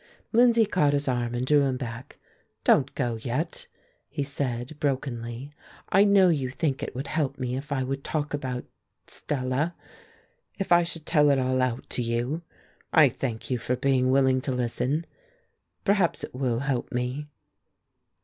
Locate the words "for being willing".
13.59-14.41